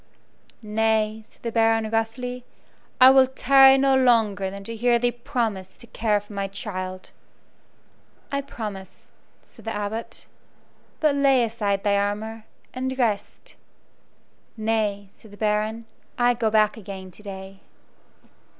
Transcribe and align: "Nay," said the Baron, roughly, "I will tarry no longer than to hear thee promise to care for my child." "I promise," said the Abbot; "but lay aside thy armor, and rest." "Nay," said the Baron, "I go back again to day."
"Nay," 0.63 1.21
said 1.27 1.43
the 1.43 1.51
Baron, 1.51 1.87
roughly, 1.91 2.43
"I 2.99 3.11
will 3.11 3.27
tarry 3.27 3.77
no 3.77 3.93
longer 3.93 4.49
than 4.49 4.63
to 4.63 4.75
hear 4.75 4.97
thee 4.97 5.11
promise 5.11 5.77
to 5.77 5.85
care 5.85 6.19
for 6.19 6.33
my 6.33 6.47
child." 6.47 7.11
"I 8.31 8.41
promise," 8.41 9.11
said 9.43 9.63
the 9.65 9.75
Abbot; 9.75 10.25
"but 11.01 11.13
lay 11.13 11.43
aside 11.43 11.83
thy 11.83 11.97
armor, 11.97 12.45
and 12.73 12.97
rest." 12.97 13.57
"Nay," 14.57 15.09
said 15.13 15.29
the 15.29 15.37
Baron, 15.37 15.85
"I 16.17 16.33
go 16.33 16.49
back 16.49 16.77
again 16.77 17.11
to 17.11 17.21
day." 17.21 17.59